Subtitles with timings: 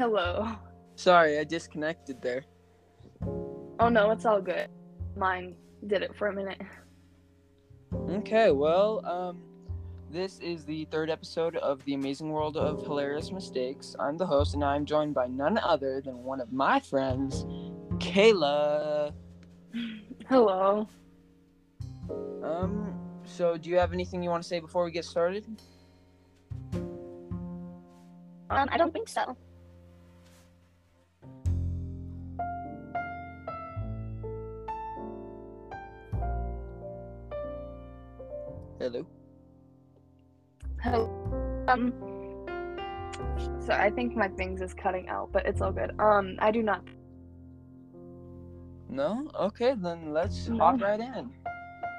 [0.00, 0.48] Hello.
[0.96, 2.42] Sorry, I disconnected there.
[3.78, 4.68] Oh no, it's all good.
[5.14, 5.54] Mine
[5.88, 6.62] did it for a minute.
[8.08, 9.42] Okay, well, um,
[10.10, 13.94] this is the third episode of The Amazing World of Hilarious Mistakes.
[14.00, 17.44] I'm the host, and I'm joined by none other than one of my friends,
[17.98, 19.12] Kayla.
[20.30, 20.88] Hello.
[22.42, 25.44] Um, so do you have anything you want to say before we get started?
[26.72, 29.36] Um, I don't think so.
[38.80, 39.04] Hello.
[40.82, 41.02] Hello.
[41.68, 41.92] Um.
[43.60, 45.92] So I think my things is cutting out, but it's all good.
[46.00, 46.82] Um, I do not.
[48.88, 49.28] No?
[49.38, 50.56] Okay, then let's No.
[50.64, 51.30] hop right in.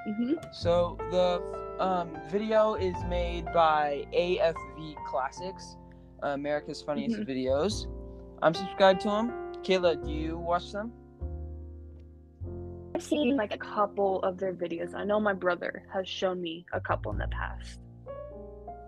[0.07, 1.39] hmm So the
[1.79, 5.77] um, video is made by AFV Classics,
[6.23, 7.27] America's Funniest Mhm.
[7.27, 7.85] Videos.
[8.41, 9.29] I'm subscribed to them.
[9.61, 10.91] Kayla, do you watch them?
[13.01, 14.93] I've seen like a couple of their videos.
[14.93, 17.79] I know my brother has shown me a couple in the past.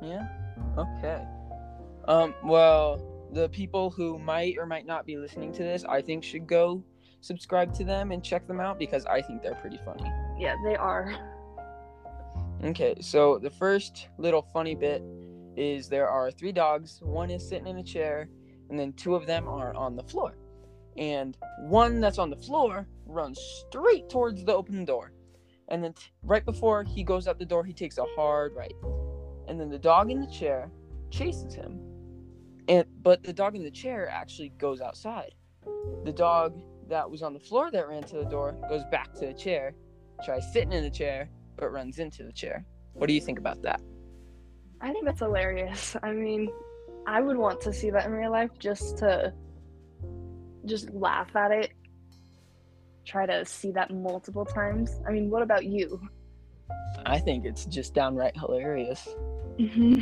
[0.03, 0.27] Yeah.
[0.77, 1.25] Okay.
[2.07, 2.35] Um.
[2.43, 6.45] Well, the people who might or might not be listening to this, I think, should
[6.45, 6.83] go
[7.21, 10.05] subscribe to them and check them out because I think they're pretty funny.
[10.37, 11.15] Yeah, they are.
[12.63, 15.01] Okay, so the first little funny bit
[15.57, 16.99] is there are three dogs.
[17.01, 18.29] One is sitting in a chair,
[18.69, 20.37] and then two of them are on the floor.
[20.97, 25.13] And one that's on the floor runs straight towards the open door.
[25.69, 28.75] And then t- right before he goes out the door, he takes a hard right.
[29.47, 30.71] And then the dog in the chair
[31.09, 31.79] chases him.
[32.67, 35.33] And but the dog in the chair actually goes outside.
[36.05, 39.25] The dog that was on the floor that ran to the door goes back to
[39.25, 39.73] the chair,
[40.23, 42.65] tries sitting in the chair, but runs into the chair.
[42.93, 43.81] What do you think about that?
[44.81, 45.95] I think that's hilarious.
[46.03, 46.49] I mean,
[47.07, 49.33] I would want to see that in real life just to
[50.65, 51.71] just laugh at it.
[53.05, 55.01] Try to see that multiple times.
[55.07, 56.01] I mean, what about you?
[57.05, 59.07] I think it's just downright hilarious.
[59.59, 60.01] Mm-hmm.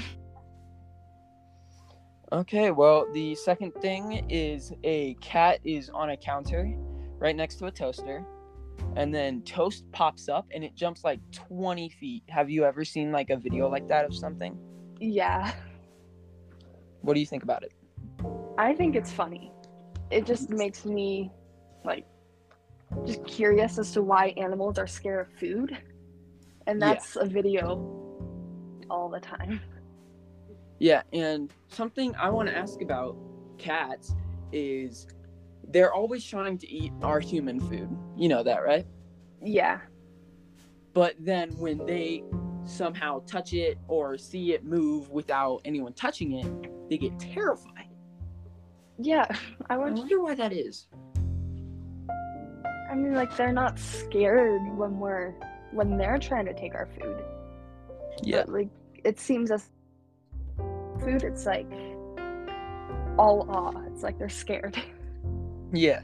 [2.33, 6.73] Okay, well, the second thing is a cat is on a counter
[7.17, 8.23] right next to a toaster,
[8.95, 12.23] and then toast pops up and it jumps like 20 feet.
[12.29, 14.57] Have you ever seen like a video like that of something?
[14.99, 15.51] Yeah,
[17.01, 17.73] What do you think about it?
[18.57, 19.51] I think it's funny.
[20.11, 21.31] It just makes me
[21.83, 22.05] like
[23.05, 25.77] just curious as to why animals are scared of food.
[26.67, 26.93] And Yeah.
[26.93, 27.77] that's a video
[28.89, 29.61] all the time.
[30.79, 33.15] Yeah, and something I want to ask about
[33.57, 34.15] cats
[34.51, 35.07] is
[35.69, 37.95] they're always trying to eat our human food.
[38.17, 38.85] You know that, right?
[39.41, 39.79] Yeah.
[40.93, 42.23] But then when they
[42.65, 47.80] somehow touch it or see it move without anyone touching it, they get terrified.
[49.01, 49.25] Yeah.
[49.69, 50.87] I I wonder wonder why that is.
[52.89, 55.33] I mean like they're not scared when we're
[55.71, 57.23] when they're trying to take our food.
[58.21, 58.43] Yeah.
[58.45, 58.69] But like
[59.03, 59.69] it seems as
[60.99, 61.71] food, it's like
[63.17, 63.81] all awe.
[63.87, 64.81] It's like they're scared.
[65.73, 66.01] Yeah.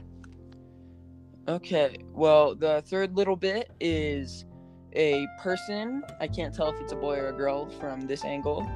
[1.46, 1.98] Okay.
[2.14, 4.46] Well, the third little bit is
[4.94, 6.02] a person.
[6.20, 8.66] I can't tell if it's a boy or a girl from this angle,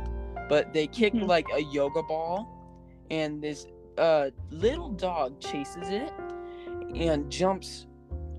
[0.50, 1.26] but they kick Mhm.
[1.26, 2.46] like a yoga ball,
[3.10, 3.66] and this
[3.98, 6.12] uh, little dog chases it
[6.94, 7.86] and jumps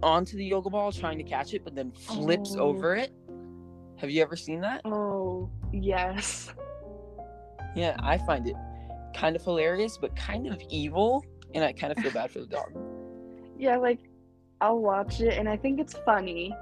[0.02, 2.62] onto the yoga ball trying to catch it, but then flips Oh.
[2.62, 3.12] over it.
[3.98, 4.82] Have you ever seen that?
[4.86, 6.54] Oh yes.
[7.76, 8.56] Yeah, I find it
[9.16, 12.48] kind of hilarious, but kind of evil, and I kind of feel bad for the
[12.48, 12.72] dog.
[13.56, 14.00] Yeah, like
[14.60, 16.54] I'll watch it and I think it's funny.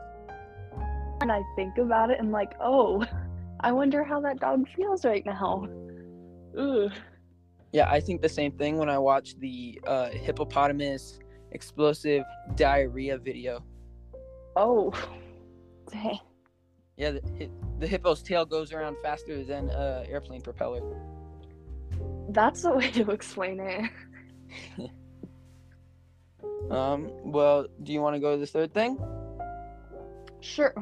[1.22, 3.04] And I think about it and like, oh,
[3.62, 5.68] I wonder how that dog feels right now.
[6.56, 6.92] Ugh.
[7.74, 11.20] Yeah, I think the same thing when I watched the uh, hippopotamus
[11.52, 12.24] explosive
[12.56, 13.64] diarrhea video.
[14.56, 14.94] Oh.
[15.92, 16.20] Dang.
[16.98, 17.50] Yeah, the,
[17.80, 20.82] the hippo's tail goes around faster than uh, airplane propeller.
[22.30, 23.90] That's the way to explain it.
[26.72, 28.98] Um, well, do you want to go to the third thing?
[30.40, 30.74] Sure.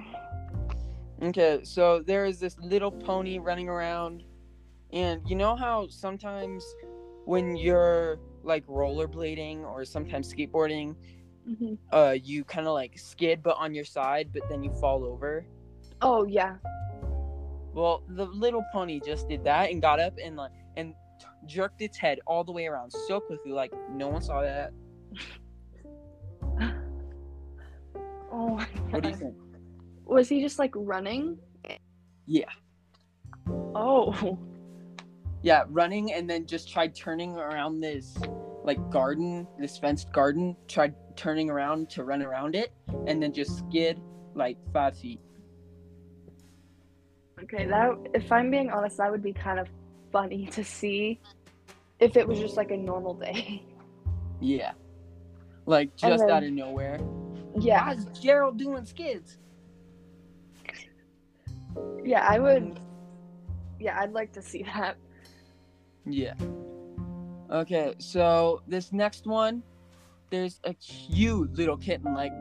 [1.22, 4.24] Okay, so there is this little pony running around,
[4.92, 6.66] and you know how sometimes
[7.26, 10.96] when you're like rollerblading or sometimes skateboarding,
[11.46, 15.04] hmm uh, you kind of like skid but on your side, but then you fall
[15.04, 15.46] over.
[16.02, 16.58] Oh yeah.
[17.74, 21.82] Well, the little pony just did that and got up and like and t- jerked
[21.82, 24.72] its head all the way around so quickly, like no one saw that.
[28.32, 28.92] Oh my god.
[28.92, 29.36] What do you think?
[30.06, 31.40] Was he just like running?
[32.28, 32.46] Yeah.
[33.76, 34.38] Oh.
[35.42, 38.18] Yeah, running and then just tried turning around this
[38.64, 40.56] like garden, this fenced garden.
[40.68, 42.74] Tried turning around to run around it,
[43.08, 44.00] and then just skid
[44.36, 45.20] like five feet.
[47.44, 49.68] Okay, that if I'm being honest, that would be kind of
[50.12, 51.22] funny to see
[52.00, 53.64] if it was just like a normal day.
[54.42, 54.72] Yeah,
[55.66, 57.00] like just then- out of nowhere.
[57.60, 59.38] yeah, Gerald doing skids?
[62.04, 62.64] yeah, I would.
[62.64, 62.78] Mm.
[63.80, 64.98] Yeah, I'd like to see that.
[66.10, 66.34] Yeah.
[67.52, 69.64] Okay, so this next one,
[70.30, 72.32] there's a cute little kitten, like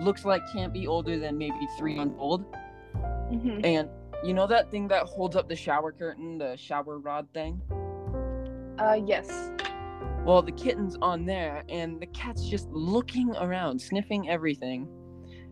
[0.00, 2.44] looks like can't be older than maybe three months old.
[3.30, 3.64] Mhm.
[3.64, 3.88] And
[4.24, 7.60] you know that thing that holds up the shower curtain, the shower rod thing?
[8.78, 9.52] Uh, yes.
[10.24, 14.88] Well, the kitten's on there, and the cat's just looking around, sniffing everything,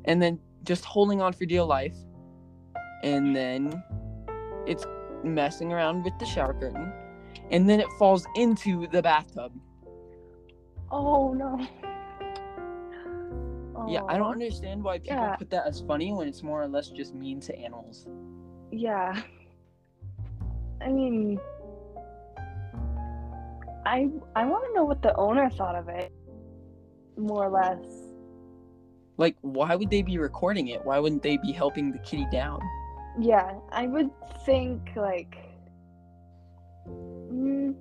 [0.07, 1.97] and then just holding on for dear life.
[3.03, 3.83] And then
[4.67, 4.87] it's
[5.23, 6.93] messing around with the shower curtain,
[7.53, 9.53] and then it falls into the bathtub.
[10.91, 11.59] Oh no.
[13.89, 15.37] Yeah, I don't understand why people Yeah.
[15.37, 18.07] put that as funny when it's more or less just mean to animals.
[18.71, 19.21] Yeah.
[20.81, 21.39] I mean,
[23.85, 26.13] I I want to know what the owner thought of it,
[27.17, 27.85] more or less.
[29.19, 30.85] Like, why would they be recording it?
[30.85, 32.61] Why wouldn't they be helping the kitty down?
[33.19, 34.11] Yeah, I would
[34.47, 35.37] think like,
[37.33, 37.75] mm,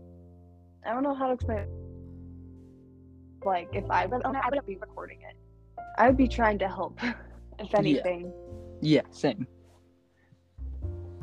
[0.86, 1.60] I don't know how to explain.
[1.60, 1.70] it.
[3.44, 5.36] Like, if I was I wouldn't be recording it.
[5.98, 7.00] I would be trying to help,
[7.60, 8.32] if anything.
[8.82, 9.48] Yeah, same.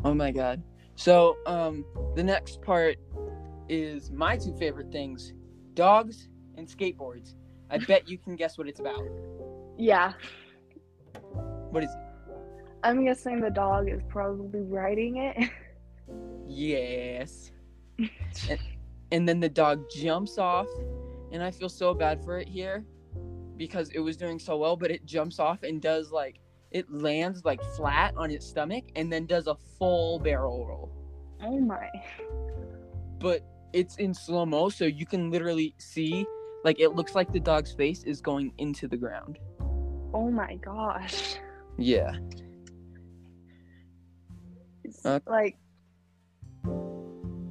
[0.04, 0.62] Oh my god.
[0.96, 1.84] So, um,
[2.16, 2.96] the next part
[3.68, 5.32] is my two favorite things
[5.74, 7.34] dogs and skateboards.
[7.70, 9.04] I bet you can guess what it's about.
[9.76, 10.12] Yeah,
[11.70, 11.96] What is it?
[12.82, 15.50] I'm guessing the dog is probably riding it.
[16.50, 17.52] Yes.
[17.98, 18.60] And,
[19.12, 20.68] and then the dog jumps off,
[21.32, 22.84] and I feel so bad for it here
[23.56, 26.40] because it was doing so well, but it jumps off and does like
[26.70, 30.92] it lands like flat on its stomach and then does a full barrel roll.
[31.42, 31.88] oh my.
[33.18, 33.42] But
[33.72, 36.26] it's in slow mo, so you can literally see
[36.64, 39.38] like it looks like the dog's face is going into the ground.
[40.14, 41.36] Oh my gosh.
[41.76, 42.12] Yeah.
[45.04, 45.56] Uh, like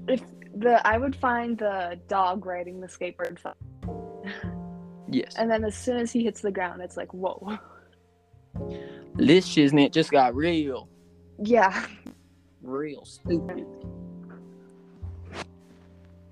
[0.07, 0.21] if
[0.55, 3.53] the I would find the dog riding the skateboard fun.
[5.09, 5.35] Yes.
[5.37, 7.57] and then as soon as he hits the ground it's like whoa.
[9.15, 10.89] This shiznit just got real,
[11.39, 11.85] Yeah.
[12.61, 13.65] real stupid.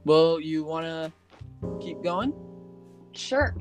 [0.04, 1.12] Well, you wanna
[1.82, 2.34] keep going?
[3.14, 3.56] Sure.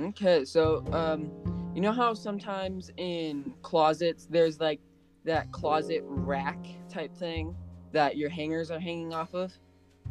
[0.00, 1.30] Okay, so um,
[1.74, 4.80] you know how sometimes in closets there's like
[5.24, 6.58] that closet rack
[6.88, 7.54] type thing
[7.92, 9.52] that your hangers are hanging off of?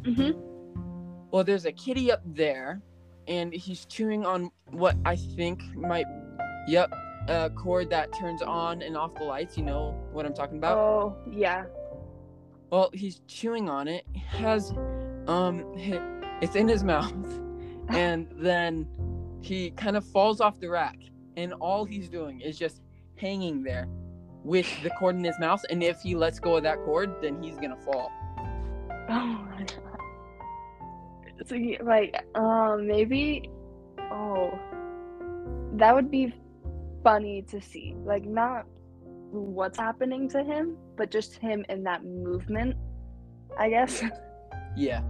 [0.02, 0.36] Mhm.
[1.30, 2.80] Well, there's a kitty up there,
[3.26, 6.06] and he's chewing on what I think might,
[6.66, 6.90] yep,
[7.28, 9.58] a cord that turns on and off the lights.
[9.58, 10.78] You know what I'm talking about?
[10.78, 11.66] Oh, yeah.
[12.70, 14.06] Well, he's chewing on it.
[14.14, 14.72] Has,
[15.26, 15.64] um,
[16.40, 17.12] it's in his mouth,
[17.88, 18.86] and then
[19.42, 20.96] he kind of falls off the rack,
[21.36, 22.80] and all he's doing is just
[23.16, 23.86] hanging there
[24.48, 25.62] with the cord in his mouth.
[25.70, 28.10] And if he lets go of that cord, then he's gonna fall.
[29.10, 29.74] Oh my god.
[31.46, 33.48] So like um maybe
[34.10, 34.58] oh
[35.74, 36.34] that would be
[37.04, 37.94] funny to see.
[38.04, 38.64] Like not
[39.30, 42.74] what's happening to him, but just him in that movement.
[43.58, 44.02] I guess.
[44.76, 45.00] Yeah.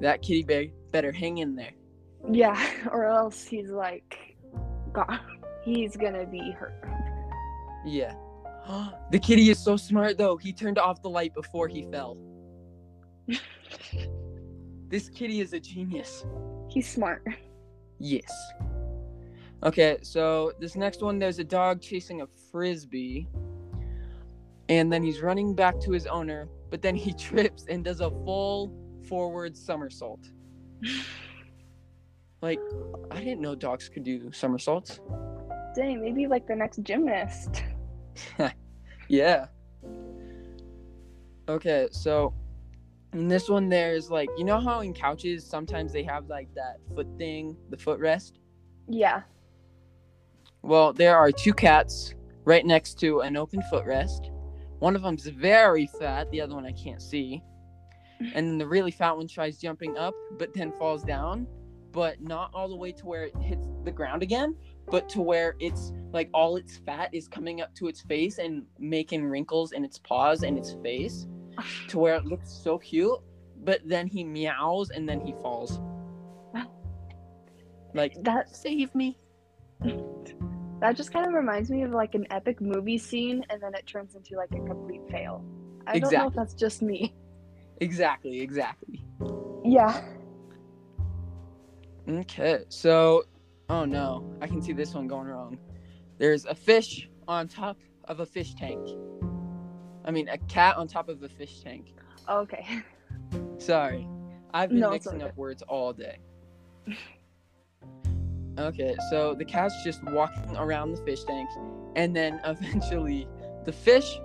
[0.00, 1.72] That kitty bag better hang in there.
[2.30, 2.60] yeah,
[2.92, 4.36] or else he's like
[4.92, 5.18] God,
[5.64, 6.93] he's gonna be hurt.
[7.84, 8.14] Yeah.
[9.10, 10.36] the kitty is so smart though.
[10.36, 12.16] He turned off the light before he fell.
[14.88, 16.24] this kitty is a genius.
[16.68, 17.24] He's smart.
[17.98, 18.32] Yes.
[19.62, 23.28] Okay, so this next one there's a dog chasing a frisbee.
[24.68, 28.10] And then he's running back to his owner, but then he trips and does a
[28.10, 28.72] full
[29.06, 30.30] forward somersault.
[32.44, 32.60] Like,
[33.10, 35.00] I didn't know dogs could do somersaults.
[35.74, 37.64] Dang, maybe like the next gymnast.
[39.08, 39.46] Yeah.
[41.48, 42.34] Okay, so
[43.12, 46.78] in this one, there's like, you know how in couches sometimes they have like that
[46.94, 48.32] foot thing, the footrest?
[48.88, 49.22] Yeah.
[50.62, 54.30] Well, there are two cats right next to an open footrest.
[54.78, 57.42] One of them's very fat, the other one I can't see.
[58.20, 61.48] And then the really fat one tries jumping up, but then falls down,
[61.90, 64.56] but not all the way to where it hits the ground again,
[64.90, 68.64] but to where it's like all its fat is coming up to its face and
[68.78, 71.26] making wrinkles in its paws and its face
[71.88, 73.18] to where it looks so cute.
[73.64, 75.80] But then he meows and then he falls.
[77.94, 79.16] Like, That save me.
[80.80, 83.86] that just kind of reminds me of like an epic movie scene, and then it
[83.86, 85.44] turns into like a complete fail.
[85.86, 86.36] I don't know if Exactly.
[86.36, 87.14] that's just me.
[87.80, 89.04] Exactly, exactly.
[89.64, 90.00] Yeah.
[92.08, 93.24] Okay, so
[93.68, 95.58] oh no, I can see this one going wrong.
[96.18, 98.88] There's a fish on top of a fish tank.
[100.04, 101.94] I mean, a cat on top of a fish tank.
[102.28, 102.82] Okay.
[103.58, 104.06] Sorry,
[104.52, 106.18] I've been No, mixing up words all day.
[108.56, 111.48] Okay, so the cat's just walking around the fish tank,
[111.96, 113.26] and then eventually
[113.64, 114.20] the fish,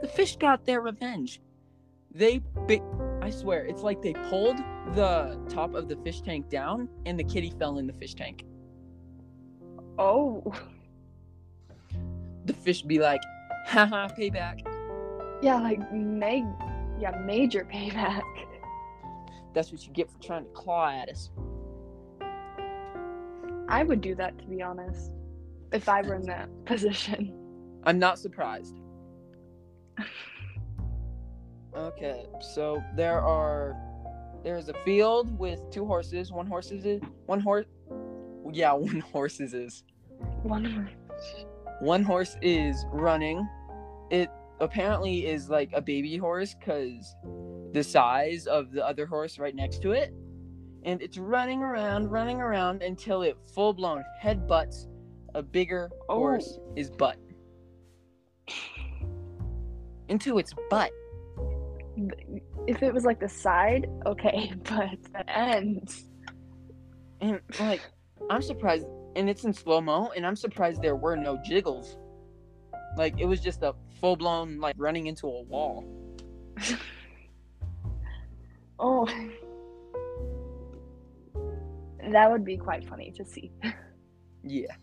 [0.00, 1.40] the fish got their revenge.
[2.14, 2.42] They,
[3.22, 4.58] I swear, it's like they pulled
[4.94, 8.44] the top of the fish tank down, and the kitty fell in the fish tank.
[9.98, 10.42] Oh.
[12.44, 13.20] The fish be like,
[13.66, 14.60] haha, payback.
[15.42, 16.44] Yeah, like meg.
[16.98, 18.22] Yeah, major payback.
[19.54, 21.30] That's what you get for trying to claw at us.
[23.68, 25.12] I would do that to be honest,
[25.72, 27.34] if I were in that position.
[27.84, 28.76] I'm not surprised.
[31.74, 33.74] Okay, so there are
[34.44, 36.30] there's a field with two horses.
[36.32, 37.66] One horse is one horse.
[38.50, 39.84] Yeah, one horse is
[40.42, 40.90] One.
[41.80, 43.46] one horse is running.
[44.10, 44.30] It
[44.60, 47.14] apparently is like a baby horse because
[47.72, 50.12] the size of the other horse right next to it,
[50.84, 54.86] and it's running around, running around until it full blown headbutts
[55.34, 56.16] a bigger oh.
[56.16, 57.16] horse is butt
[60.12, 60.92] into its butt.
[62.66, 65.94] If it was like the side, okay, but the end.
[67.20, 67.80] And like,
[68.30, 68.86] I'm surprised,
[69.16, 71.96] and it's in slow mo, and I'm surprised there were no jiggles.
[72.96, 75.84] Like it was just a full blown like running into a wall.
[78.82, 79.06] Oh.
[82.10, 83.52] That would be quite funny to see.
[84.44, 84.74] Yeah.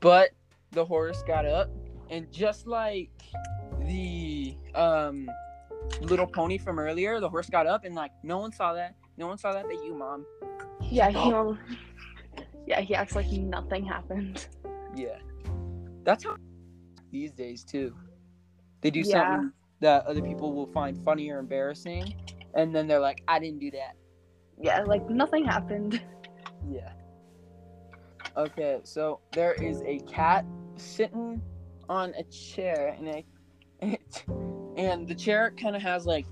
[0.00, 0.32] But
[0.72, 1.70] the horse got up,
[2.10, 3.08] and just like
[3.86, 5.26] the um
[6.02, 8.94] little pony from earlier, the horse got up, and like no one saw that.
[9.16, 10.26] No one saw that but you, mom.
[10.82, 11.32] Yeah, he.
[12.66, 14.46] Yeah, he acts like nothing happened.
[14.94, 15.18] Yeah.
[16.04, 16.36] That's how
[17.10, 17.94] these days too.
[18.80, 19.12] They do Yeah.
[19.32, 22.14] something that other people will find funny or embarrassing,
[22.54, 23.96] and then they're like, "I didn't do that."
[24.60, 26.00] Yeah, like nothing happened.
[26.68, 26.92] Yeah.
[28.36, 30.44] Okay, so there is a cat
[30.76, 31.42] sitting
[31.88, 33.24] on a chair, and it,
[33.80, 34.24] it
[34.76, 36.26] and the chair kind of has like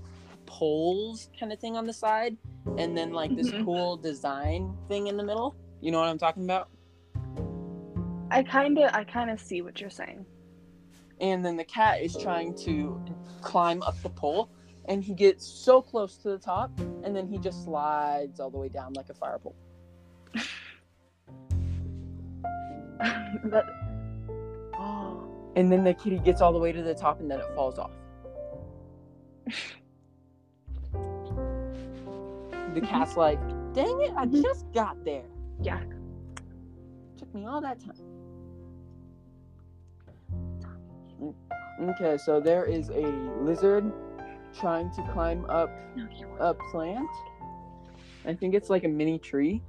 [0.45, 2.37] poles kind of thing on the side,
[2.77, 3.65] and then like this Mhm.
[3.65, 5.55] cool design thing in the middle.
[5.81, 6.69] You know what I'm talking about?
[8.29, 10.25] I kind of, I kind of see what you're saying.
[11.19, 13.03] And then the cat is trying to
[13.41, 14.49] climb up the pole,
[14.85, 16.71] and he gets so close to the top,
[17.03, 19.55] and then he just slides all the way down like a fire pole.
[22.99, 23.65] that.
[24.75, 25.27] Oh.
[25.57, 27.77] And then the kitty gets all the way to the top, and then it falls
[27.77, 27.91] off.
[32.73, 33.37] the cat's like,
[33.73, 34.13] "Dang it!
[34.15, 34.41] I Mhm.
[34.41, 35.25] just got there.
[35.61, 35.81] Yeah.
[37.17, 37.95] Took me all that time."
[41.81, 43.01] Okay, so there is a
[43.41, 43.91] lizard
[44.53, 46.41] trying to climb up No, you won't.
[46.41, 47.09] a plant.
[48.25, 49.63] I think it's like a mini tree.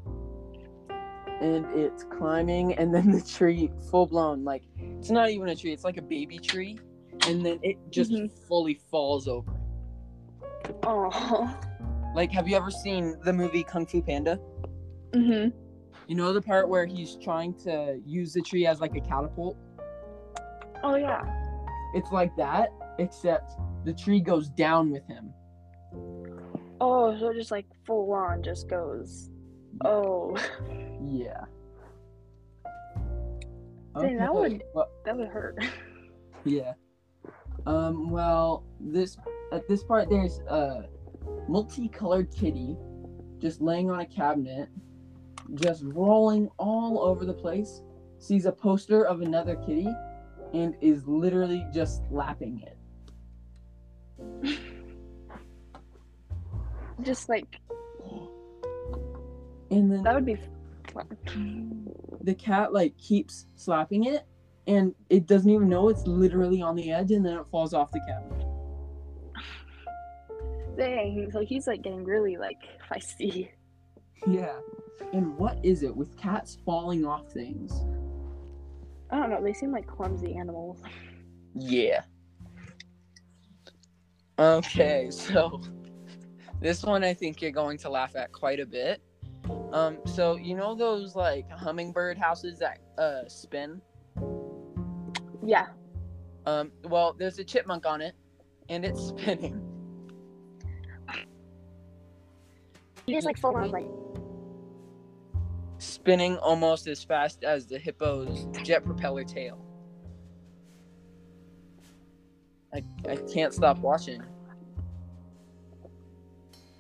[1.41, 5.73] And it's climbing, and then the tree full blown, like it's not even a tree,
[5.73, 6.79] it's like a baby tree.
[7.27, 8.31] And then it just Mhm.
[8.47, 9.53] fully falls over.
[10.85, 11.59] Oh.
[12.15, 14.39] Like, have you ever seen the movie Kung Fu Panda?
[15.13, 15.53] Mhm.
[16.13, 19.57] You know the part where he's trying to use the tree as like a catapult?
[20.85, 21.23] Oh yeah.
[21.95, 23.53] It's like that, except
[23.87, 25.33] the tree goes down with him.
[26.83, 29.31] Oh, so it just like full on just goes.
[29.87, 30.37] Oh,
[31.03, 31.47] Yeah.
[33.99, 35.65] Dang, that would- well, that would hurt.
[36.45, 36.75] Yeah.
[37.65, 38.11] Um.
[38.11, 39.17] Well, this
[39.51, 40.89] at this part there's a
[41.49, 42.77] multicolored kitty
[43.39, 44.69] just laying on a cabinet,
[45.55, 47.83] just rolling all over the place.
[48.19, 49.89] Sees a poster of another kitty,
[50.55, 52.79] and is literally just lapping it.
[57.03, 57.57] Just like
[59.71, 60.37] And then that would be
[60.93, 61.89] fun.
[62.21, 64.25] the cat like keeps slapping it,
[64.67, 67.91] and it doesn't even know it's literally on the edge, and then it falls off
[67.91, 68.47] the cabinet.
[70.77, 73.49] Dang, so he's like getting really like feisty.
[74.29, 74.59] Yeah.
[75.13, 77.73] And what is it with cats falling off things?
[79.11, 79.43] I don't know.
[79.43, 80.83] They seem like clumsy animals.
[81.55, 82.03] Yeah.
[84.39, 85.61] Okay, so
[86.61, 89.03] this one I think you're going to laugh at quite a bit.
[89.73, 93.81] Um, so you know those like hummingbird houses that uh spin?
[95.45, 95.67] Yeah.
[96.47, 98.15] Um, well, there's a chipmunk on it,
[98.69, 99.61] and it's spinning.
[103.07, 103.87] You just like full on like.
[105.83, 109.59] Spinning almost as fast as the hippo's jet propeller tail.
[112.73, 114.23] I, I can't stop watching.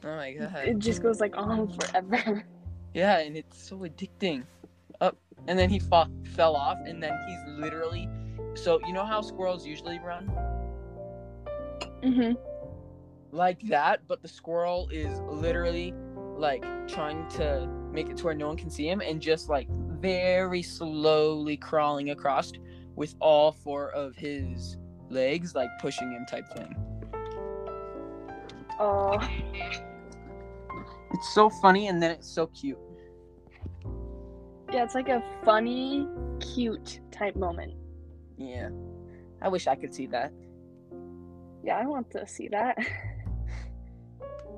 [0.04, 0.54] Oh my god.
[0.64, 2.44] It just goes like on forever.
[2.94, 4.44] Yeah, and it's so addicting.
[5.00, 5.16] Up,
[5.48, 8.08] and then he fa- fell off, and then he's literally.
[8.54, 10.30] So you know how squirrels usually run,
[12.02, 12.36] Mhm.
[13.32, 15.92] like that, but the squirrel is literally
[16.36, 19.68] like trying to make it to where no one can see him, and just like
[20.00, 22.52] very slowly crawling across
[22.96, 24.76] with all four of his
[25.10, 26.74] legs, like pushing him, type thing.
[28.78, 29.18] Oh.
[31.14, 32.78] It's so funny, and then it's so cute.
[34.72, 36.08] Yeah, it's like a funny,
[36.40, 37.74] cute type moment.
[38.38, 38.70] Yeah,
[39.42, 40.32] I wish I could see that.
[41.62, 42.78] Yeah, I want to see that.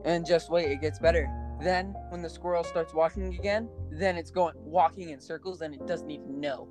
[0.04, 1.30] And just wait, it gets better.
[1.60, 5.86] Then, when the squirrel starts walking again, then it's going walking in circles and it
[5.86, 6.68] doesn't even know.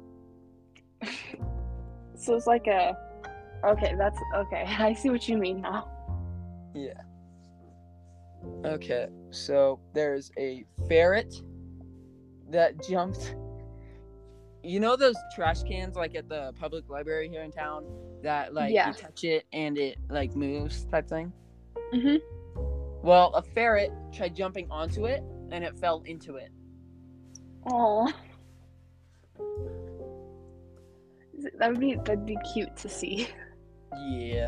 [2.15, 2.95] So it's like a.
[3.65, 4.63] Okay, that's okay.
[4.79, 5.89] I see what you mean now.
[6.75, 6.93] Yeah.
[8.65, 11.33] Okay, so there's a ferret
[12.51, 13.35] that jumped.
[14.63, 17.83] You know those trash cans like at the public library here in town
[18.21, 18.89] that like Yeah.
[18.89, 21.33] you touch it and it like moves type thing?
[21.93, 22.19] Mhm.
[23.03, 26.51] Well, a ferret tried jumping onto it and it fell into it.
[27.69, 28.11] Oh.
[31.59, 33.27] That would be that'd be cute to see.
[34.07, 34.47] Yeah.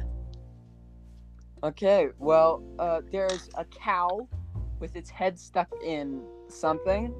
[1.63, 4.27] Okay, well, uh, there's a cow
[4.79, 7.13] with its head stuck in something.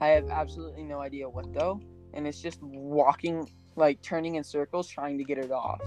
[0.00, 1.80] I have absolutely no idea what though,
[2.14, 5.80] and it's just walking, like turning in circles, trying to get it off.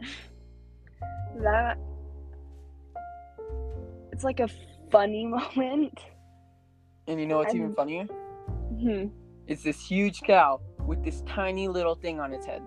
[1.38, 1.78] That
[4.22, 4.48] it's like a
[4.90, 5.98] funny moment.
[7.08, 8.04] And you know what's even I'm- funnier?
[8.80, 9.06] Hmm.
[9.48, 12.62] It's this huge cow with this tiny little thing on its head.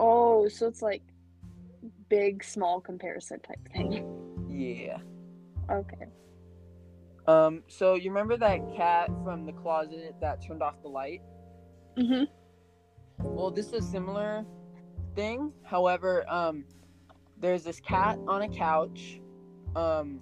[0.00, 1.02] Oh, so it's like
[2.08, 4.04] big small comparison type thing.
[4.48, 4.98] Yeah.
[5.70, 6.06] Okay.
[7.26, 7.62] Um.
[7.68, 11.20] So you remember that cat from the closet that turned off the light?
[11.98, 12.26] Mhm.
[13.18, 14.44] Well, this is a similar
[15.14, 15.52] thing.
[15.64, 16.64] However, um,
[17.38, 19.20] there's this cat on a couch,
[19.76, 20.20] um,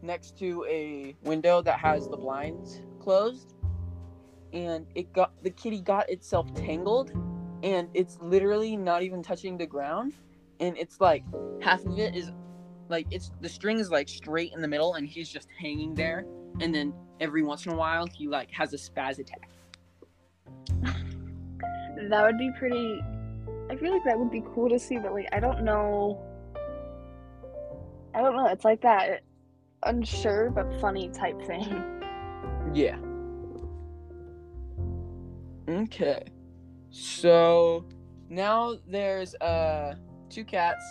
[0.00, 3.54] next to a window that has the blinds closed,
[4.52, 7.10] and it got the kitty got itself tangled,
[7.62, 10.14] and it's literally not even touching the ground,
[10.60, 11.24] and it's like
[11.60, 12.30] half of it is,
[12.88, 16.24] like it's the string is like straight in the middle, and he's just hanging there,
[16.60, 19.50] and then every once in a while he like has a spaz attack.
[22.08, 23.00] That would be pretty
[23.70, 26.22] I feel like that would be cool to see, but like I don't know
[28.14, 29.22] I don't know, it's like that
[29.84, 31.82] unsure but funny type thing.
[32.72, 32.96] Yeah.
[35.68, 36.24] Okay.
[36.90, 37.86] So
[38.28, 39.94] now there's uh
[40.30, 40.84] two cats.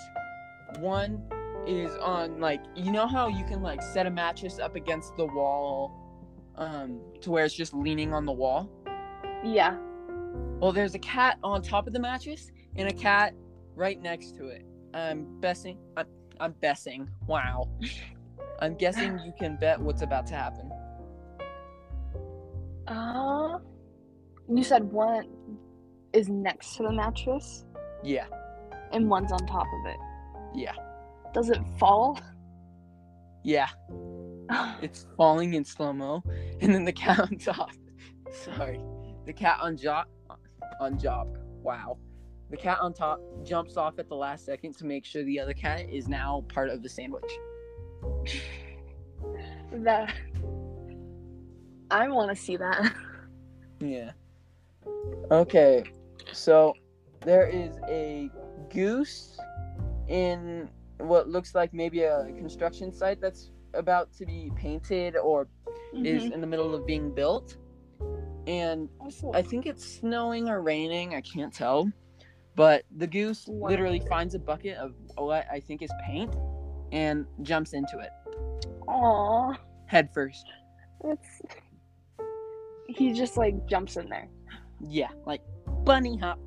[0.79, 1.23] One
[1.67, 5.25] is on like you know how you can like set a mattress up against the
[5.25, 5.91] wall
[6.55, 8.69] um to where it's just leaning on the wall?
[9.43, 9.77] Yeah.
[10.59, 13.33] Well, there's a cat on top of the mattress and a cat
[13.75, 14.65] right next to it.
[14.93, 16.05] I'm guessing I'm,
[16.41, 17.07] I'm guessing.
[17.27, 17.69] Wow.
[18.59, 20.69] I'm guessing you can bet what's about to happen.
[22.87, 23.59] Uh
[24.53, 25.27] you said one
[26.13, 27.65] is next to the mattress
[28.03, 28.25] Yeah.
[28.91, 29.97] and one's on top of it.
[30.53, 30.73] Yeah.
[31.33, 32.19] Does it fall?
[33.43, 33.69] Yeah.
[34.81, 36.21] It's falling in slow mo,
[36.59, 37.69] and then the cat on top.
[38.31, 38.81] Sorry,
[39.25, 40.07] the cat on job,
[40.81, 41.37] on job.
[41.63, 41.97] Wow,
[42.51, 45.53] the cat on top jumps off at the last second to make sure the other
[45.53, 47.31] cat is now part of the sandwich.
[49.71, 50.13] that
[51.89, 52.93] I want to see that.
[53.79, 54.11] Yeah.
[55.31, 55.83] Okay,
[56.33, 56.73] so
[57.21, 58.29] there is a
[58.69, 59.39] goose
[60.07, 65.47] in what looks like maybe a construction site that's about to be painted or
[65.93, 66.31] is Mhm.
[66.33, 67.57] in the middle of being built.
[68.45, 68.87] And
[69.33, 71.15] I think it's snowing or raining.
[71.15, 71.91] I can't tell.
[72.55, 73.69] But the goose Wow.
[73.69, 76.35] literally finds a bucket of what I think is paint
[76.91, 78.09] and jumps into it
[78.87, 79.53] Aw,
[79.85, 80.45] head first.
[81.05, 81.41] It's
[82.87, 84.27] he just like jumps in there.
[84.81, 85.41] Yeah, like
[85.85, 86.39] bunny hop.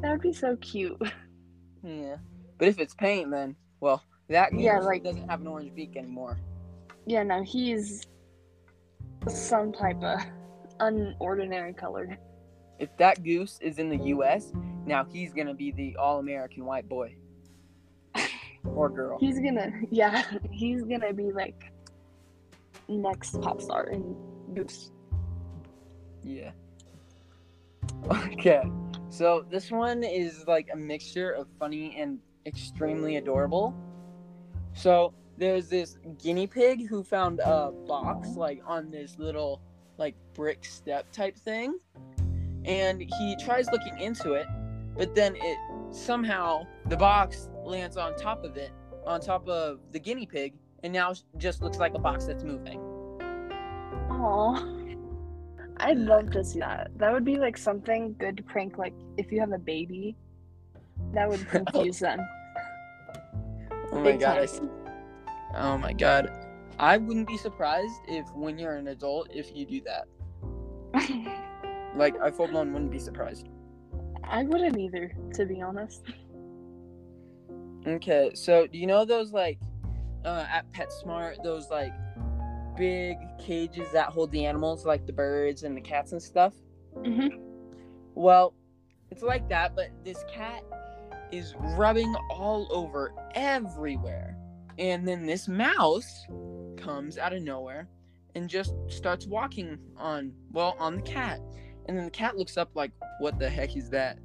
[0.00, 1.00] That would be so cute.
[1.84, 2.16] Yeah.
[2.58, 5.96] But if it's paint, then well, that Yeah, goose like- doesn't have an orange beak
[5.96, 6.38] anymore.
[7.06, 8.06] Yeah, no, he's
[9.28, 10.20] some type of
[10.80, 12.16] unordinary color.
[12.82, 14.52] If that goose is in the U.S.,
[14.86, 17.14] now he's gonna be the all-American white boy
[18.64, 19.20] or girl.
[19.20, 21.72] He's gonna, yeah, he's gonna be like
[22.88, 24.16] next pop star in
[24.52, 24.90] Goose.
[26.24, 26.50] Yeah.
[28.32, 28.64] Okay.
[29.10, 33.76] So this one is like a mixture of funny and extremely adorable.
[34.74, 39.60] So there's this guinea pig who found a box like on this little
[39.98, 41.78] like brick step type thing.
[42.64, 44.46] And he tries looking into it,
[44.96, 45.58] but then it
[45.90, 48.70] somehow the box lands on top of it,
[49.06, 52.80] on top of the guinea pig, and now just looks like a box that's moving.
[54.10, 54.78] Oh.
[55.78, 56.90] I'd love to see that.
[56.98, 60.16] That would be like something good to prank, like if you have a baby.
[61.12, 62.20] That would confuse them.
[63.92, 64.38] Oh my Big god.
[64.38, 64.54] I time.
[64.54, 64.60] s-
[65.54, 66.30] Oh my god.
[66.78, 70.06] I wouldn't be surprised if when you're an adult if you do that.
[71.96, 73.48] Like I full blown wouldn't be surprised.
[74.24, 76.02] I wouldn't either, to be honest.
[77.84, 79.58] Okay, so do you know those like
[80.24, 81.92] uh at PetSmart, those like
[82.76, 86.54] big cages that hold the animals like the birds and the cats and stuff?
[87.04, 87.26] hmm
[88.14, 88.54] Well,
[89.10, 90.62] it's like that, but this cat
[91.32, 94.36] is rubbing all over everywhere.
[94.78, 96.26] And then this mouse
[96.76, 97.88] comes out of nowhere
[98.34, 101.40] and just starts walking on, well, on the cat.
[101.86, 104.18] And then the cat looks up like, what the heck is that?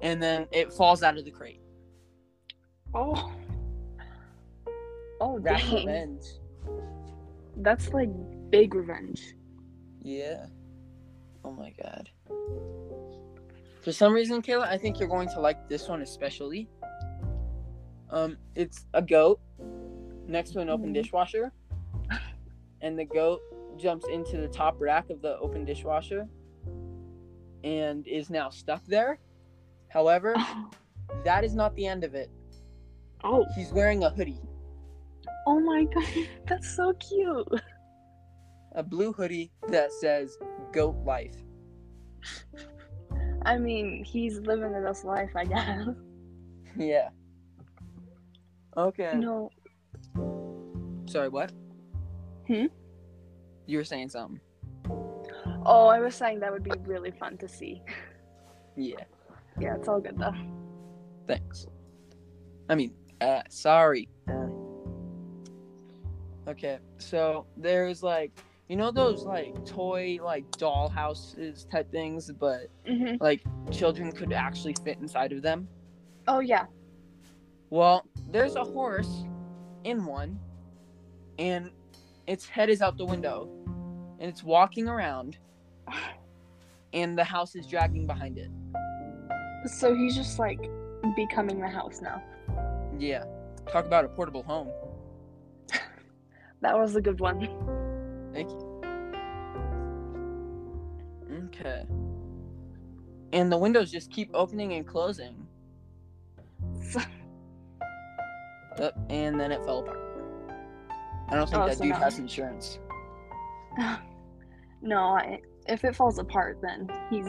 [0.00, 1.60] And then it falls out of the crate.
[2.94, 3.32] Oh.
[5.20, 5.86] Oh, That's dang.
[5.86, 6.22] revenge.
[7.56, 8.10] That's like
[8.50, 9.34] big revenge.
[10.02, 10.46] Yeah.
[11.44, 12.10] Oh my god.
[13.80, 16.68] For some reason, Kayla, I think you're going to like this one especially.
[18.10, 19.40] Um, it's a goat
[20.26, 20.94] next to an open Mhm.
[20.94, 21.52] dishwasher,
[22.80, 23.40] and the goat
[23.78, 26.28] jumps into the top rack of the open dishwasher
[27.66, 29.18] and is now stuck there.
[29.88, 30.34] However,
[31.24, 32.30] that is not the end of it.
[33.24, 34.40] Oh, He's wearing a hoodie,
[35.48, 37.48] oh my god, that's so cute.
[38.76, 40.38] a blue hoodie that says
[40.72, 41.34] "Goat Life."
[43.42, 45.88] I mean, he's living the best life, I guess.
[46.78, 47.08] Yeah.
[48.76, 49.14] Okay.
[49.16, 49.48] No,
[51.06, 51.52] Sorry, what?
[52.46, 52.66] Hmm?
[53.66, 54.40] You were saying something.
[55.66, 57.82] Oh, I was saying that would be really fun to see.
[58.76, 59.04] Yeah.
[59.58, 60.34] Yeah, it's all good though.
[61.26, 61.66] Thanks.
[62.68, 64.08] I mean, uh, sorry.
[64.28, 64.48] Uh,
[66.48, 68.32] okay, so there's like,
[68.68, 74.32] you know those like toy like doll houses type things, but hmm like children could
[74.32, 75.68] actually fit inside of them.
[76.28, 76.66] Oh yeah.
[77.70, 79.24] Well, there's a horse
[79.84, 80.38] in one,
[81.38, 81.70] and
[82.26, 83.48] its head is out the window,
[84.18, 85.38] and it's walking around,
[86.92, 88.50] and the house is dragging behind it.
[89.78, 90.60] So he's just like
[91.16, 92.22] becoming the house now.
[92.98, 93.24] Yeah.
[93.70, 94.68] Talk about a portable home.
[96.62, 97.40] That was a good one.
[98.32, 98.80] Thank you.
[101.46, 101.84] Okay.
[103.32, 105.46] And the windows just keep opening and closing.
[108.78, 109.98] Yep, and then it fell apart.
[111.30, 112.78] I don't think Oh, that so dude now- has insurance.
[114.82, 117.28] no, I, if it falls apart, then he's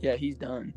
[0.00, 0.72] Yeah, he's done.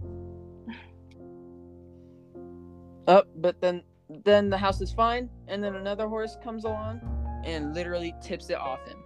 [3.07, 3.83] Up, but then
[4.25, 7.01] then the house is fine, and then another horse comes along
[7.45, 8.97] and literally tips it off him.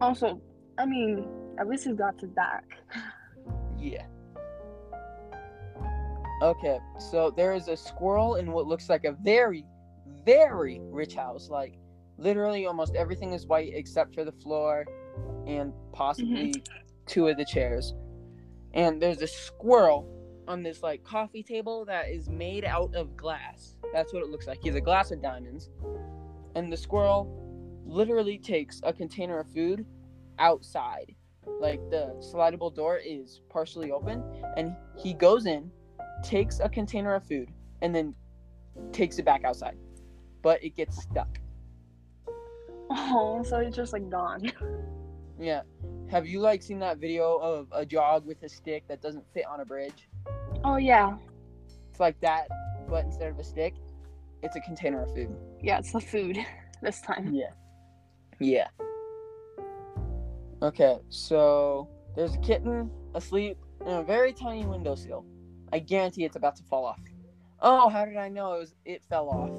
[0.00, 0.40] also.
[0.76, 1.24] I mean,
[1.58, 2.64] at least he's got to back.
[3.78, 4.06] Yeah.
[6.42, 9.64] Okay, so there is a squirrel in what looks like a very,
[10.24, 11.48] very rich house.
[11.48, 11.78] Like,
[12.18, 14.86] literally, almost everything is white except for the floor
[15.46, 16.74] and possibly mm-hmm.
[17.06, 17.94] two of the chairs.
[18.72, 20.08] And there's a squirrel
[20.46, 23.76] on this, like, coffee table that is made out of glass.
[23.92, 24.64] That's what it looks like.
[24.64, 25.70] Either glass of diamonds.
[26.54, 27.40] And the squirrel
[27.86, 29.86] literally takes a container of food
[30.38, 31.14] outside
[31.60, 34.22] like the slidable door is partially open
[34.56, 35.70] and he goes in
[36.22, 37.50] takes a container of food
[37.82, 38.14] and then
[38.92, 39.76] takes it back outside
[40.42, 41.38] but it gets stuck
[42.90, 44.50] Oh, so he's just like gone.
[45.38, 45.62] yeah
[46.10, 49.44] have you like seen that video of a dog with a stick that doesn't fit
[49.46, 50.08] on a bridge
[50.62, 51.16] Oh yeah.
[51.90, 52.46] it's like that
[52.88, 53.74] but instead of a stick
[54.44, 55.34] it's a container of food.
[55.62, 56.38] Yeah, it's the food
[56.82, 57.32] this time.
[57.32, 57.50] Yeah.
[58.38, 58.68] Yeah.
[60.62, 65.24] Okay, so there's a kitten asleep in a very tiny windowsill.
[65.72, 67.00] I guarantee it's about to fall off.
[67.60, 69.50] Oh, how did I know it was it fell off?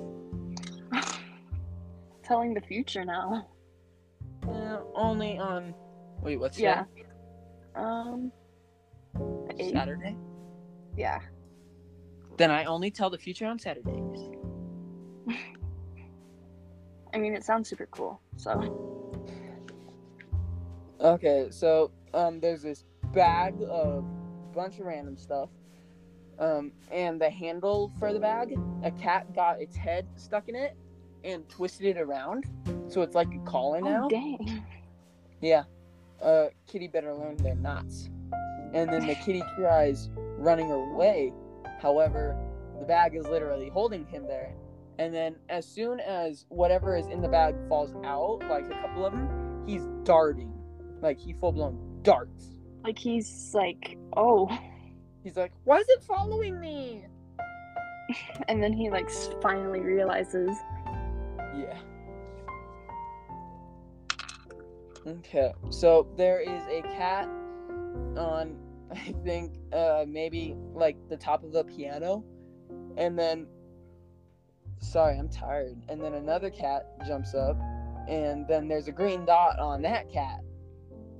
[2.25, 3.47] Telling the future now.
[4.47, 5.75] Uh, only on
[6.21, 6.85] wait, what's Yeah.
[7.75, 8.31] Um.
[9.71, 10.17] Saturday?
[10.97, 11.19] Yeah.
[12.37, 14.29] Then I only tell the future on Saturdays.
[17.13, 18.19] I mean, it sounds super cool.
[18.37, 18.81] So.
[20.99, 24.03] Okay, so um, there's this bag of
[24.53, 25.49] bunch of random stuff.
[26.39, 30.75] Um, and the handle for the bag, a cat got its head stuck in it
[31.25, 32.45] and twisted it around,
[32.87, 34.05] so it's like a collar now.
[34.05, 34.63] Oh dang.
[35.41, 35.63] Yeah.
[36.21, 38.09] Uh, kitty better learn their knots.
[38.73, 41.33] And then the kitty tries running away.
[41.81, 42.37] However,
[42.79, 44.53] the bag is literally holding him there.
[44.97, 49.05] And then as soon as whatever is in the bag falls out, like a couple
[49.05, 50.53] of them, he's darting.
[51.01, 52.45] Like he full blown darts.
[52.83, 54.49] Like he's like, oh,
[55.25, 57.03] He's like, "Why is it following me?"
[58.47, 59.09] and then he like
[59.41, 60.55] finally realizes.
[61.57, 61.77] Yeah.
[65.07, 67.27] Okay, so there is a cat
[68.17, 68.57] on,
[68.91, 72.23] I think, uh, maybe like the top of the piano,
[72.97, 73.45] and then,
[74.79, 75.77] sorry, I'm tired.
[75.89, 77.55] And then another cat jumps up,
[78.07, 80.39] and then there's a green dot on that cat,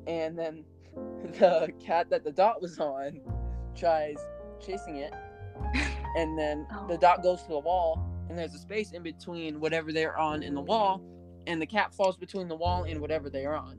[0.07, 0.63] and then
[1.39, 3.21] the cat that the dot was on
[3.75, 4.17] tries
[4.59, 5.13] chasing it,
[6.17, 6.97] and then the Oh.
[6.97, 10.53] dot goes to the wall, and there's a space in between whatever they're on in
[10.55, 11.01] the wall,
[11.47, 13.77] and the cat falls between the wall and whatever they are on.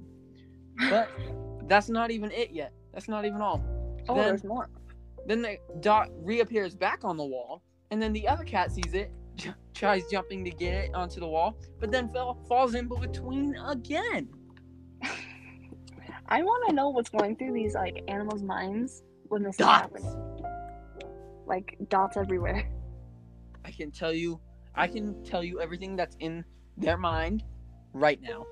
[0.90, 1.10] But
[1.68, 2.72] that's not even it yet.
[2.92, 3.64] That's not even all.
[4.08, 4.68] Oh, Then- there's more.
[5.26, 9.10] Then the dot reappears back on the wall, and then the other cat sees it,
[9.34, 13.56] j- tries jumping to get it onto the wall, but then fell, falls in between
[13.56, 14.28] again.
[16.28, 20.04] I want to know what's going through these like animals' minds when this is happening.
[21.46, 22.68] Like dots everywhere.
[23.66, 24.40] I can tell you,
[24.76, 26.44] I can tell you everything that's in
[26.76, 27.42] their mind
[27.92, 28.46] right now.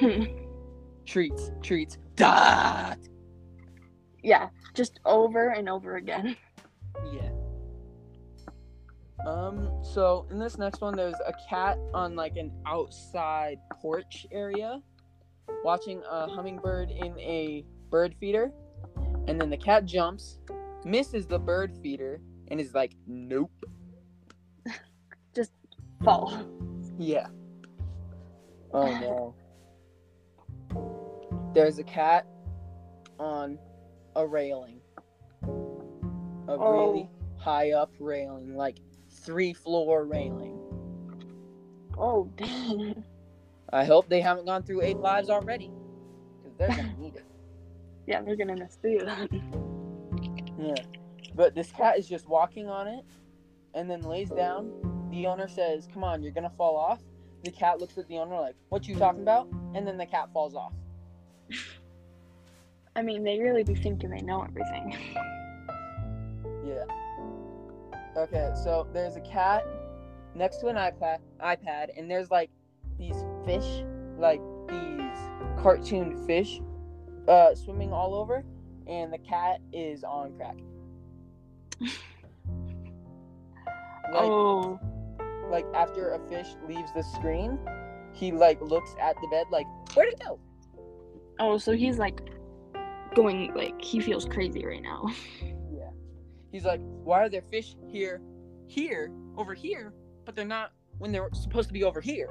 [1.06, 2.98] Treats, treats, dot.
[4.22, 6.36] yeah, just over and over again.
[7.12, 7.30] Yeah.
[9.26, 14.80] Um, so in this next one, there's a cat on like an outside porch area
[15.62, 18.50] watching a hummingbird in a bird feeder.
[19.28, 20.38] And then the cat jumps,
[20.84, 23.52] misses the bird feeder, and is like, nope.
[26.04, 26.38] Fall.
[26.98, 27.28] Yeah.
[28.72, 29.34] Oh
[30.72, 31.52] no.
[31.54, 32.26] There's a cat
[33.18, 33.58] on
[34.14, 34.80] a railing.
[35.42, 35.48] A
[36.48, 36.72] oh.
[36.72, 40.58] really high up railing, like three floor railing.
[41.96, 43.02] Oh dang.
[43.72, 45.70] I hope they haven't gone through eight lives already.
[46.42, 47.24] Because they're gonna need it.
[48.06, 49.30] Yeah, they're gonna miss through that.
[50.58, 50.74] Yeah.
[51.34, 53.02] But this cat is just walking on it
[53.72, 54.93] and then lays down.
[55.14, 56.98] The owner says, Come on, you're gonna fall off.
[57.44, 59.48] The cat looks at the owner like, What you talking about?
[59.74, 60.72] And then the cat falls off.
[62.96, 64.96] I mean, they really be thinking they know everything.
[66.66, 66.84] Yeah.
[68.16, 69.66] Okay, so there's a cat
[70.34, 72.48] next to an iPad, iPad, and there's like
[72.98, 73.84] these fish,
[74.18, 75.18] like these
[75.62, 76.62] cartoon fish,
[77.28, 78.42] uh, swimming all over,
[78.86, 80.56] and the cat is on crack.
[84.12, 84.78] Like, oh,
[85.50, 87.58] like after a fish leaves the screen,
[88.12, 90.38] he like looks at the bed like, where'd it go?
[91.40, 92.20] oh, so he's like
[93.14, 95.06] going like he feels crazy right now.
[95.76, 95.90] Yeah.
[96.52, 98.22] He's like, why are there fish here,
[98.68, 99.92] here, over here,
[100.24, 102.28] but they're not when they're supposed to be over here?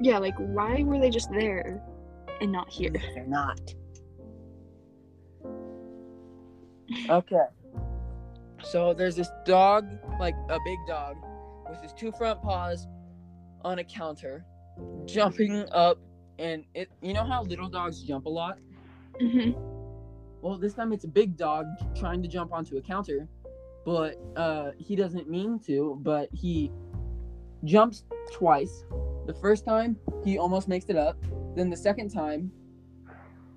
[0.00, 1.80] Yeah, like why were they just there
[2.40, 2.92] and not here?
[3.14, 3.60] They're not.
[7.08, 7.46] Okay.
[8.62, 9.88] So there's this dog,
[10.20, 11.16] like a big dog,
[11.74, 12.86] with his two front paws
[13.64, 14.44] on a counter,
[15.06, 15.98] jumping up,
[16.38, 16.88] and it.
[17.02, 18.58] You know how little dogs jump a lot?
[19.20, 19.52] hmm
[20.40, 23.28] Well, this time it's a big dog trying to jump onto a counter,
[23.84, 25.98] but uh, he doesn't mean to.
[26.02, 26.70] But he
[27.64, 28.84] jumps twice.
[29.26, 31.16] The first time he almost makes it up.
[31.56, 32.52] Then the second time,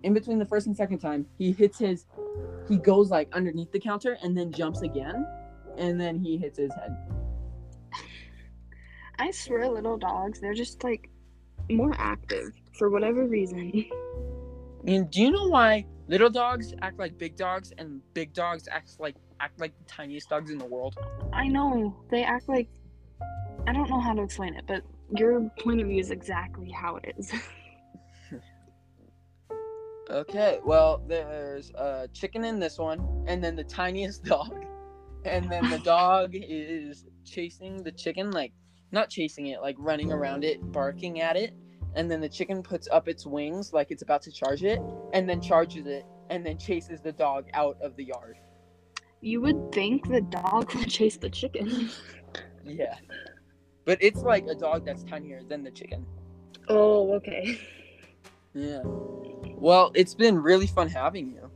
[0.03, 2.06] in between the first and second time, he hits his.
[2.67, 5.25] He goes like underneath the counter and then jumps again,
[5.77, 6.95] and then he hits his head.
[9.19, 11.10] I swear, little dogs, they're just like
[11.69, 13.86] more active for whatever reason.
[14.86, 18.91] And do you know why little dogs act like big dogs and big dogs act
[18.99, 20.95] like act like the tiniest dogs in the world?
[21.34, 22.69] I know they act like
[23.67, 24.84] I don't know how to explain it, but
[25.17, 27.34] your point of view is exactly how it is.
[30.10, 34.65] Okay, well, there's a chicken in this one, and then the tiniest dog.
[35.25, 38.53] And then the dog is chasing the chicken, like,
[38.91, 41.54] not chasing it, like running around it, barking at it.
[41.95, 44.80] And then the chicken puts up its wings, like it's about to charge it,
[45.13, 48.38] and then charges it, and then chases the dog out of the yard.
[49.21, 51.89] You would think the dog would chase the chicken.
[52.63, 52.95] Yeah.
[53.86, 56.06] But it's like a dog that's tinier than the chicken.
[56.67, 57.60] Oh, okay.
[58.54, 58.82] Yeah.
[58.84, 61.50] Well, it's been really fun having you.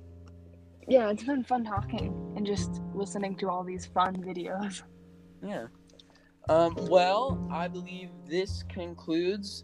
[0.87, 4.81] Yeah, it's been fun talking and just listening to all these fun videos.
[5.43, 5.67] Yeah.
[6.49, 9.63] Um, well, I believe this concludes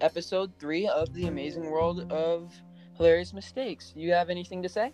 [0.00, 2.52] episode three of the amazing world of
[2.96, 3.92] hilarious mistakes.
[3.94, 4.92] You have anything to say?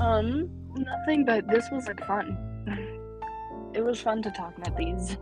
[0.00, 2.36] Um, nothing, but this was like fun.
[3.74, 5.18] It was fun to talk about these.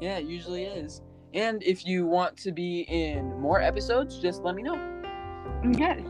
[0.00, 1.00] Yeah, it usually is.
[1.32, 4.78] And if you want to be in more episodes, just let me know.
[5.64, 6.04] Okay.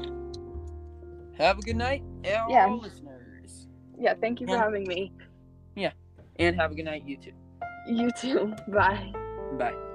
[1.38, 2.66] Have a good night, Yeah.
[2.82, 3.68] listeners.
[3.96, 5.12] Yeah, thank you for having me.
[5.76, 5.92] Yeah,
[6.36, 7.32] and have a good night, you too.
[7.86, 8.54] You too.
[8.68, 9.12] Bye.
[9.58, 9.89] Bye.